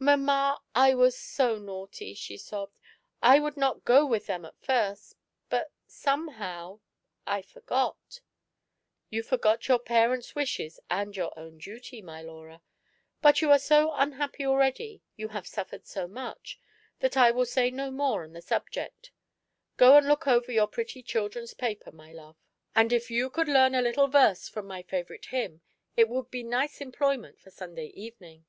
"Mamma^ 0.00 0.58
I 0.74 0.92
was 0.94 1.18
so 1.18 1.56
naughty,'* 1.56 2.12
she 2.12 2.36
sobbed; 2.36 2.76
"I 3.22 3.40
would 3.40 3.56
not 3.56 3.86
go 3.86 4.04
with 4.04 4.26
them 4.26 4.44
at 4.44 4.60
first— 4.60 5.14
but 5.48 5.72
somehow— 5.88 6.80
I 7.26 7.40
forgot 7.40 8.20
"—"You 9.08 9.22
forgot 9.22 9.66
your 9.66 9.78
parents* 9.78 10.34
wishes 10.34 10.78
and 10.90 11.16
your 11.16 11.32
own 11.38 11.56
duty, 11.56 12.02
my 12.02 12.20
Laura. 12.20 12.60
But 13.22 13.40
you 13.40 13.50
are 13.50 13.58
so 13.58 13.94
unhappy 13.94 14.44
already— 14.44 15.02
you 15.16 15.28
have 15.28 15.46
suffered 15.46 15.86
so 15.86 16.06
much— 16.06 16.60
that 17.00 17.16
I 17.16 17.30
will 17.30 17.46
say 17.46 17.70
no 17.70 17.90
more 17.90 18.24
on 18.24 18.34
the 18.34 18.42
subject. 18.42 19.10
Go 19.78 19.96
and 19.96 20.06
look 20.06 20.26
over 20.26 20.52
your 20.52 20.66
pretty 20.66 21.02
*Cliildren*s 21.02 21.54
Paper,* 21.54 21.92
my 21.92 22.12
love; 22.12 22.36
and 22.74 22.92
if 22.92 23.10
you 23.10 23.30
could 23.30 23.48
learn 23.48 23.74
a 23.74 23.80
little 23.80 24.08
verse 24.08 24.50
from 24.50 24.66
my 24.66 24.82
favourite 24.82 25.26
hymn, 25.26 25.62
it 25.96 26.10
would, 26.10 26.30
be 26.30 26.42
nice 26.42 26.82
employment 26.82 27.40
for 27.40 27.50
Sunday 27.50 27.86
evening. 27.94 28.44